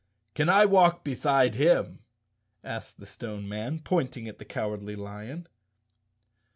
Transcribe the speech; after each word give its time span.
"Can 0.33 0.49
I 0.49 0.65
walk 0.65 1.03
beside 1.03 1.53
him?" 1.53 1.99
asked 2.63 2.99
the 2.99 3.05
Stone 3.05 3.47
Man, 3.47 3.77
pointing 3.77 4.27
at 4.27 4.39
the 4.39 4.45
Cowardly 4.45 4.95
Lion. 4.95 5.45